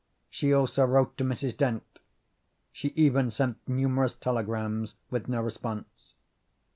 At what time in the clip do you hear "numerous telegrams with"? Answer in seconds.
3.69-5.27